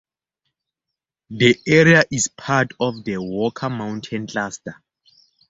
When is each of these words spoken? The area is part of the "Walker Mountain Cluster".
The 1.29 1.59
area 1.67 2.03
is 2.11 2.27
part 2.35 2.71
of 2.79 3.03
the 3.03 3.17
"Walker 3.17 3.69
Mountain 3.69 4.25
Cluster". 4.25 4.81